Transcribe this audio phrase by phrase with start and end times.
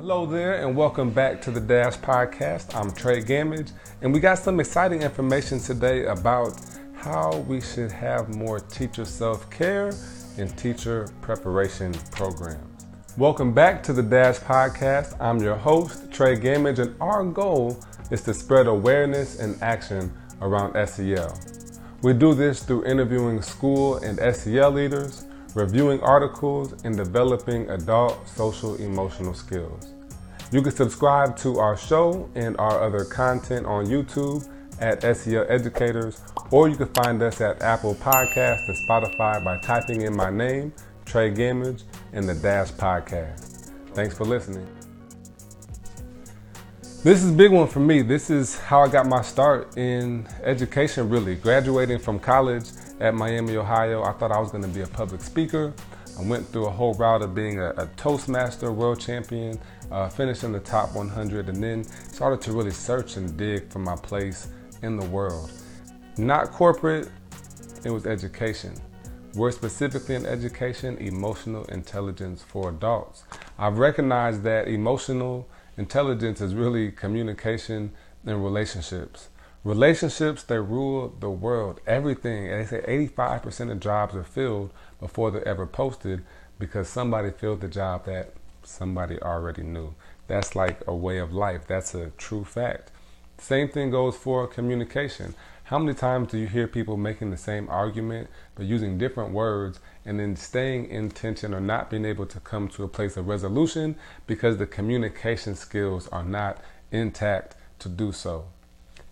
[0.00, 2.74] Hello there, and welcome back to the Dash Podcast.
[2.74, 6.58] I'm Trey Gamage, and we got some exciting information today about
[6.94, 9.92] how we should have more teacher self care
[10.38, 12.86] and teacher preparation programs.
[13.18, 15.20] Welcome back to the Dash Podcast.
[15.20, 17.78] I'm your host, Trey Gamage, and our goal
[18.10, 20.10] is to spread awareness and action
[20.40, 21.38] around SEL.
[22.00, 28.76] We do this through interviewing school and SEL leaders reviewing articles, and developing adult social
[28.76, 29.92] emotional skills.
[30.52, 34.48] You can subscribe to our show and our other content on YouTube
[34.80, 40.02] at SEL Educators, or you can find us at Apple Podcasts and Spotify by typing
[40.02, 40.72] in my name,
[41.04, 43.70] Trey Gamage, and the Dash Podcast.
[43.94, 44.66] Thanks for listening.
[47.02, 48.02] This is a big one for me.
[48.02, 51.34] This is how I got my start in education, really.
[51.34, 52.66] Graduating from college
[53.00, 55.72] at Miami, Ohio, I thought I was going to be a public speaker.
[56.18, 59.58] I went through a whole route of being a, a Toastmaster world champion,
[59.90, 63.78] uh, finished in the top 100, and then started to really search and dig for
[63.78, 64.48] my place
[64.82, 65.50] in the world.
[66.18, 67.08] Not corporate,
[67.84, 68.74] it was education.
[69.34, 73.24] We're specifically in education, emotional intelligence for adults.
[73.58, 77.92] I've recognized that emotional intelligence is really communication
[78.26, 79.30] and relationships.
[79.62, 81.80] Relationships, they rule the world.
[81.86, 86.24] Everything, And they say 85% of jobs are filled before they're ever posted
[86.58, 89.94] because somebody filled the job that somebody already knew.
[90.28, 91.66] That's like a way of life.
[91.66, 92.90] That's a true fact.
[93.36, 95.34] Same thing goes for communication.
[95.64, 99.78] How many times do you hear people making the same argument but using different words
[100.06, 103.28] and then staying in tension or not being able to come to a place of
[103.28, 106.58] resolution because the communication skills are not
[106.90, 108.46] intact to do so?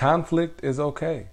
[0.00, 1.26] Conflict is okay.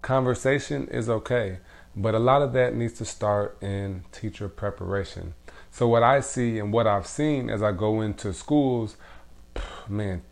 [0.00, 1.58] Conversation is okay.
[1.94, 5.34] But a lot of that needs to start in teacher preparation.
[5.70, 8.96] So, what I see and what I've seen as I go into schools,
[9.90, 10.22] man,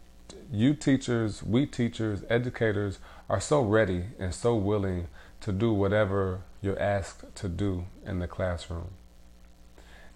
[0.50, 5.08] you teachers, we teachers, educators are so ready and so willing
[5.42, 8.92] to do whatever you're asked to do in the classroom.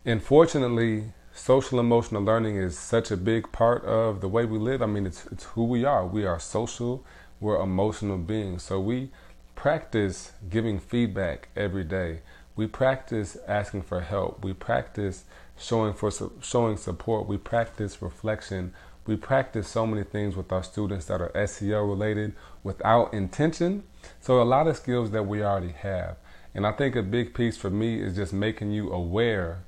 [0.07, 4.83] Unfortunately, social emotional learning is such a big part of the way we live.
[4.83, 6.07] I mean, it's, it's who we are.
[6.07, 7.05] We are social,
[7.41, 8.63] we're emotional beings.
[8.63, 9.11] So we
[9.55, 12.21] practice giving feedback every day.
[12.55, 14.45] We practice asking for help.
[14.45, 15.25] We practice
[15.59, 16.11] showing for
[16.41, 17.27] showing support.
[17.27, 18.73] We practice reflection
[19.07, 23.83] we practice so many things with our students that are SEL related without intention.
[24.21, 26.17] So a lot of skills that we already have.
[26.55, 29.65] And I think a big piece for me is just making you aware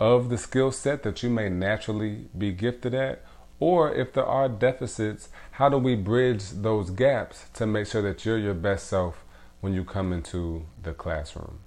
[0.00, 3.22] of the skill set that you may naturally be gifted at.
[3.60, 8.24] Or if there are deficits, how do we bridge those gaps to make sure that
[8.24, 9.24] you're your best self
[9.60, 11.60] when you come into the classroom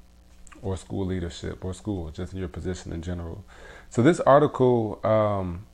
[0.64, 3.46] or school leadership or school, just in your position in general?
[3.92, 5.68] So this article um,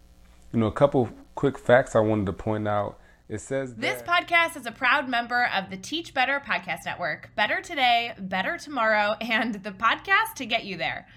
[0.52, 3.00] you know, a couple quick facts I wanted to point out.
[3.28, 7.30] It says this podcast is a proud member of the Teach Better Podcast Network.
[7.36, 11.08] Better today, better tomorrow, and the podcast to get you there.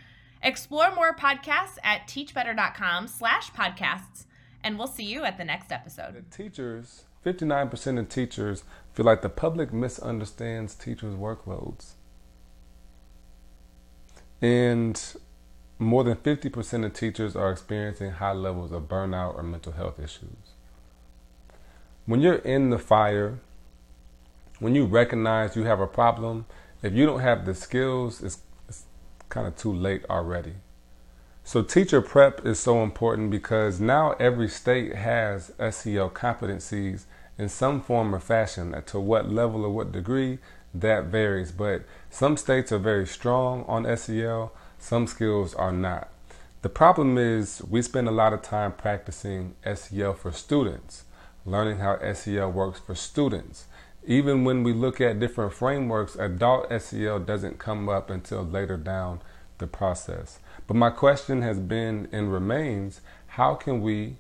[0.43, 4.25] Explore more podcasts at teachbetter.com slash podcasts,
[4.65, 6.15] and we'll see you at the next episode.
[6.15, 11.93] The teachers, 59% of teachers feel like the public misunderstands teachers' workloads.
[14.41, 15.01] And
[15.79, 20.55] more than 50% of teachers are experiencing high levels of burnout or mental health issues.
[22.05, 23.39] When you're in the fire,
[24.59, 26.47] when you recognize you have a problem,
[26.83, 28.43] if you don't have the skills, it's, it's
[29.33, 30.53] kind of too late already.
[31.43, 37.07] So, teacher prep is so important because now every state has SEL competencies
[37.39, 38.81] in some form or fashion.
[38.87, 40.39] To what level or what degree,
[40.75, 41.51] that varies.
[41.51, 46.11] But some states are very strong on SEL, some skills are not.
[46.61, 51.05] The problem is we spend a lot of time practicing SEL for students,
[51.45, 53.65] learning how SEL works for students.
[54.05, 59.21] Even when we look at different frameworks, adult SEL doesn't come up until later down
[59.59, 60.41] the process.
[60.67, 64.17] But my question has been and remains how can we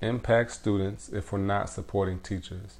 [0.00, 2.78] impact students if we're not supporting teachers?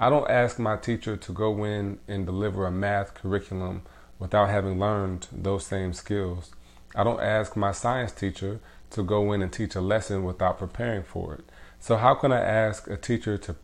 [0.00, 3.82] I don't ask my teacher to go in and deliver a math curriculum
[4.18, 6.52] without having learned those same skills.
[6.94, 8.60] I don't ask my science teacher
[8.90, 11.44] to go in and teach a lesson without preparing for it.
[11.78, 13.56] So, how can I ask a teacher to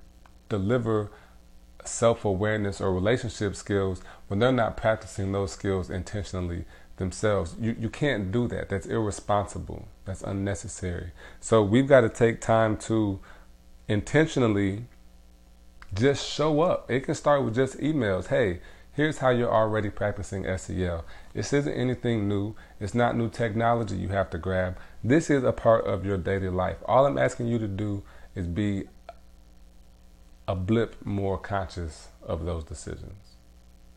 [0.48, 1.10] deliver
[1.86, 6.64] self awareness or relationship skills when they're not practicing those skills intentionally
[6.96, 7.56] themselves?
[7.60, 8.68] You, you can't do that.
[8.68, 9.88] That's irresponsible.
[10.04, 11.12] That's unnecessary.
[11.40, 13.20] So, we've got to take time to
[13.88, 14.86] intentionally
[15.94, 16.90] just show up.
[16.90, 18.28] It can start with just emails.
[18.28, 18.60] Hey,
[18.94, 21.04] Here's how you're already practicing SEL.
[21.32, 22.54] This isn't anything new.
[22.78, 24.78] It's not new technology you have to grab.
[25.02, 26.76] This is a part of your daily life.
[26.84, 28.04] All I'm asking you to do
[28.36, 28.84] is be
[30.46, 33.36] a blip more conscious of those decisions.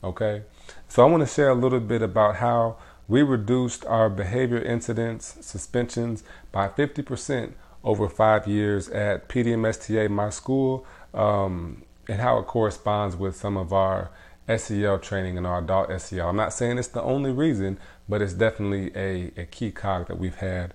[0.03, 0.43] Okay?
[0.87, 2.77] So I want to share a little bit about how
[3.07, 7.53] we reduced our behavior incidents, suspensions by 50%
[7.83, 13.71] over five years at PDMSTA, my school, um, and how it corresponds with some of
[13.71, 14.11] our
[14.55, 16.29] SEL training and our adult SEL.
[16.29, 17.77] I'm not saying it's the only reason,
[18.07, 20.73] but it's definitely a, a key cog that we've had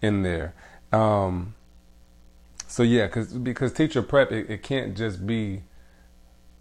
[0.00, 0.54] in there.
[0.92, 1.54] Um,
[2.70, 5.64] so yeah, cause, because teacher prep, it, it can't just be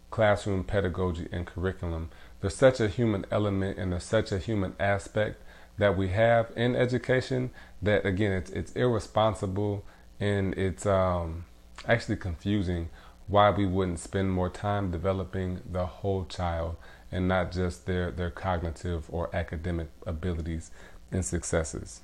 [0.09, 2.09] classroom pedagogy and curriculum.
[2.41, 5.39] There's such a human element and there's such a human aspect
[5.77, 7.51] that we have in education
[7.83, 9.85] that again it's it's irresponsible
[10.19, 11.45] and it's um,
[11.87, 12.89] actually confusing
[13.27, 16.75] why we wouldn't spend more time developing the whole child
[17.11, 20.71] and not just their their cognitive or academic abilities
[21.11, 22.01] and successes.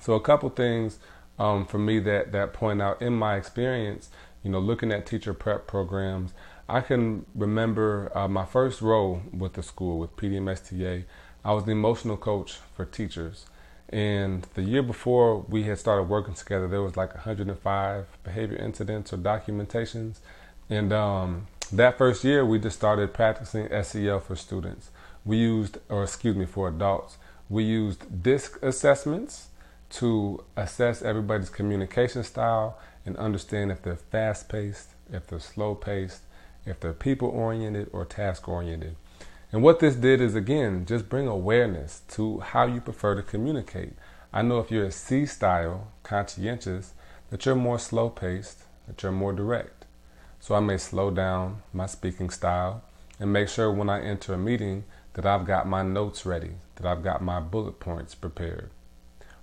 [0.00, 1.00] So a couple things
[1.38, 4.10] um, for me that that point out in my experience,
[4.42, 6.32] you know, looking at teacher prep programs,
[6.68, 11.04] I can remember uh, my first role with the school with PDMSTA.
[11.44, 13.46] I was the emotional coach for teachers.
[13.90, 19.12] And the year before we had started working together, there was like 105 behavior incidents
[19.12, 20.18] or documentations.
[20.70, 24.90] And um, that first year, we just started practicing SEL for students.
[25.24, 27.18] We used, or excuse me, for adults,
[27.50, 29.48] we used DISC assessments
[29.90, 36.22] to assess everybody's communication style and understand if they're fast paced, if they're slow paced,
[36.66, 38.96] if they're people oriented or task oriented.
[39.52, 43.92] And what this did is again, just bring awareness to how you prefer to communicate.
[44.32, 46.92] I know if you're a C style, conscientious,
[47.30, 49.84] that you're more slow paced, that you're more direct.
[50.40, 52.82] So I may slow down my speaking style
[53.20, 56.86] and make sure when I enter a meeting that I've got my notes ready, that
[56.86, 58.70] I've got my bullet points prepared.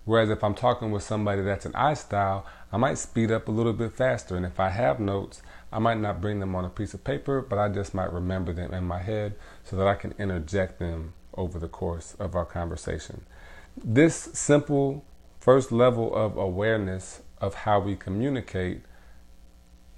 [0.03, 3.51] Whereas if I'm talking with somebody that's an I style, I might speed up a
[3.51, 4.35] little bit faster.
[4.35, 7.41] And if I have notes, I might not bring them on a piece of paper,
[7.41, 11.13] but I just might remember them in my head so that I can interject them
[11.35, 13.25] over the course of our conversation.
[13.77, 15.05] This simple
[15.39, 18.81] first level of awareness of how we communicate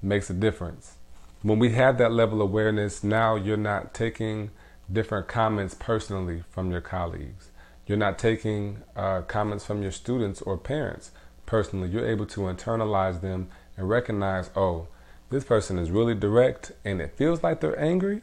[0.02, 0.96] makes a difference.
[1.42, 4.52] When we have that level of awareness, now you're not taking
[4.92, 7.50] different comments personally from your colleagues.
[7.86, 11.12] You're not taking uh, comments from your students or parents
[11.46, 11.90] personally.
[11.90, 14.88] You're able to internalize them and recognize, oh,
[15.30, 18.22] this person is really direct and it feels like they're angry.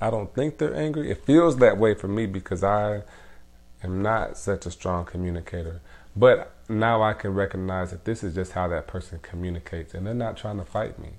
[0.00, 1.10] I don't think they're angry.
[1.10, 3.02] It feels that way for me because I
[3.82, 5.80] am not such a strong communicator.
[6.16, 10.14] But now I can recognize that this is just how that person communicates and they're
[10.14, 11.10] not trying to fight me.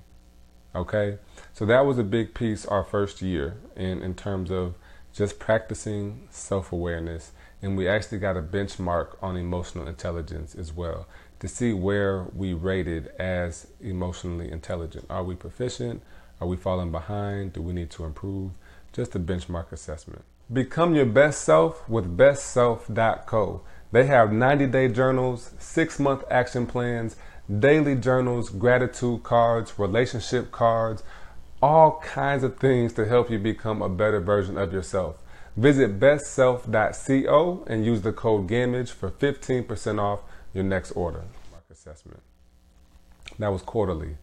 [0.74, 1.18] Okay?
[1.52, 4.74] So that was a big piece our first year in, in terms of
[5.12, 7.32] just practicing self awareness.
[7.66, 11.08] And we actually got a benchmark on emotional intelligence as well
[11.40, 15.04] to see where we rated as emotionally intelligent.
[15.10, 16.00] Are we proficient?
[16.40, 17.54] Are we falling behind?
[17.54, 18.52] Do we need to improve?
[18.92, 20.22] Just a benchmark assessment.
[20.52, 23.62] Become your best self with bestself.co.
[23.90, 27.16] They have 90 day journals, six month action plans,
[27.58, 31.02] daily journals, gratitude cards, relationship cards,
[31.60, 35.16] all kinds of things to help you become a better version of yourself.
[35.56, 40.20] Visit bestself.co and use the code GAMAGE for 15% off
[40.52, 41.22] your next order.
[41.70, 42.20] Assessment.
[43.38, 44.16] That was quarterly.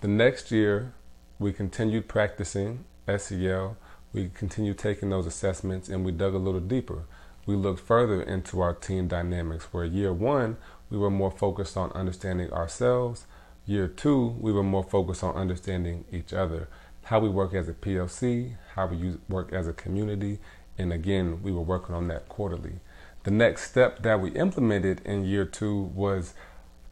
[0.00, 0.92] The next year,
[1.40, 3.76] we continued practicing SEL.
[4.12, 7.04] We continued taking those assessments and we dug a little deeper.
[7.46, 10.56] We looked further into our team dynamics, where year one,
[10.88, 13.26] we were more focused on understanding ourselves.
[13.66, 16.68] Year two, we were more focused on understanding each other,
[17.04, 20.38] how we work as a PLC, how we use, work as a community,
[20.78, 22.80] and again, we were working on that quarterly.
[23.24, 26.34] The next step that we implemented in year two was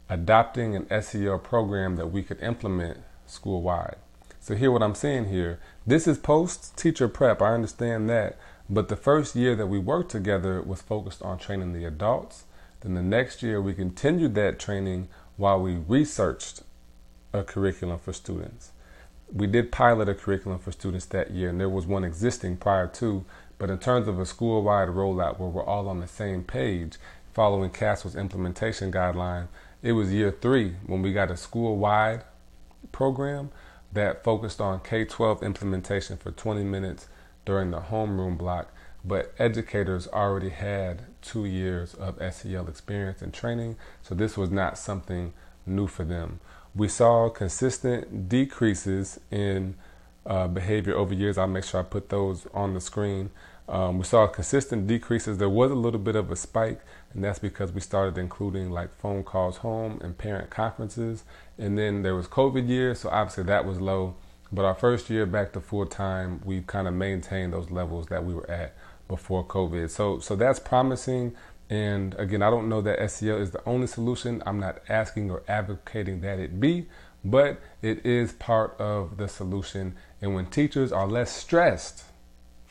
[0.09, 3.95] adopting an SEL program that we could implement school wide.
[4.39, 5.59] So, hear what I'm saying here.
[5.87, 8.37] This is post teacher prep, I understand that.
[8.69, 12.43] But the first year that we worked together was focused on training the adults.
[12.81, 16.63] Then the next year, we continued that training while we researched
[17.33, 18.71] a curriculum for students.
[19.31, 22.87] We did pilot a curriculum for students that year, and there was one existing prior
[22.87, 23.25] to,
[23.57, 26.97] but in terms of a school wide rollout where we're all on the same page,
[27.33, 29.47] following CASEL's implementation guideline,
[29.81, 32.23] it was year three when we got a school wide
[32.91, 33.51] program
[33.93, 37.07] that focused on K 12 implementation for 20 minutes
[37.45, 38.71] during the homeroom block.
[39.03, 44.77] But educators already had two years of SEL experience and training, so this was not
[44.77, 45.33] something
[45.65, 46.39] new for them.
[46.73, 49.75] We saw consistent decreases in
[50.25, 51.37] uh, behavior over years.
[51.37, 53.29] I'll make sure I put those on the screen.
[53.67, 55.37] Um, we saw consistent decreases.
[55.37, 56.81] There was a little bit of a spike,
[57.13, 61.23] and that's because we started including like phone calls home and parent conferences.
[61.57, 64.15] And then there was COVID year, so obviously that was low.
[64.51, 68.23] But our first year back to full time, we kind of maintained those levels that
[68.23, 68.75] we were at
[69.07, 69.89] before COVID.
[69.89, 71.35] So so that's promising.
[71.67, 74.43] And again, I don't know that SEL is the only solution.
[74.45, 76.85] I'm not asking or advocating that it be,
[77.25, 79.95] but it is part of the solution.
[80.21, 82.03] And when teachers are less stressed,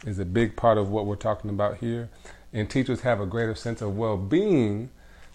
[0.07, 2.09] is a big part of what we're talking about here.
[2.53, 4.91] And teachers have a greater sense of well being,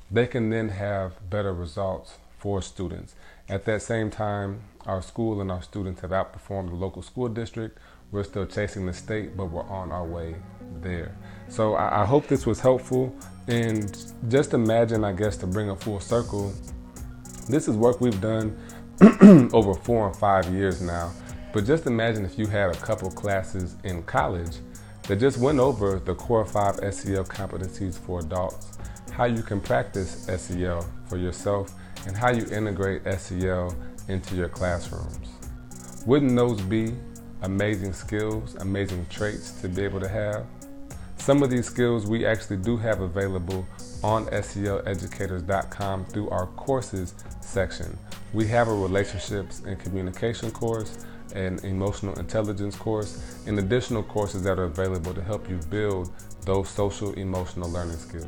[0.09, 3.13] they can then have better results for students.
[3.49, 7.77] At that same time, our school and our students have outperformed the local school district.
[8.11, 10.35] We're still chasing the state, but we're on our way
[10.81, 11.15] there.
[11.49, 13.13] So I, I hope this was helpful.
[13.47, 16.53] And just imagine, I guess, to bring a full circle,
[17.49, 18.57] this is work we've done
[19.53, 21.11] over four and five years now.
[21.53, 24.57] But just imagine if you had a couple classes in college
[25.07, 28.77] that just went over the core five SEL competencies for adults,
[29.11, 31.73] how you can practice SEL for yourself,
[32.07, 33.75] and how you integrate SEL
[34.09, 35.29] into your classrooms.
[36.05, 36.93] Wouldn't those be
[37.41, 40.45] amazing skills, amazing traits to be able to have?
[41.17, 43.65] Some of these skills we actually do have available
[44.03, 47.97] on SELeducators.com through our courses section.
[48.33, 54.59] We have a relationships and communication course, an emotional intelligence course, and additional courses that
[54.59, 56.11] are available to help you build
[56.45, 58.27] those social emotional learning skills.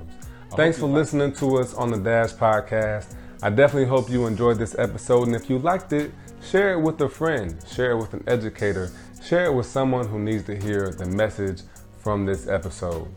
[0.55, 3.13] Thanks for listening to us on the Dash Podcast.
[3.43, 6.11] I definitely hope you enjoyed this episode, and if you liked it,
[6.43, 8.91] share it with a friend, share it with an educator,
[9.23, 11.61] share it with someone who needs to hear the message
[11.99, 13.07] from this episode.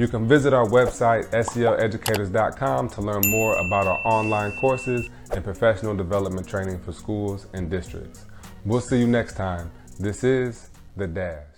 [0.00, 5.94] You can visit our website, SELeducators.com, to learn more about our online courses and professional
[5.94, 8.24] development training for schools and districts.
[8.64, 9.70] We'll see you next time.
[9.98, 11.49] This is The Dash.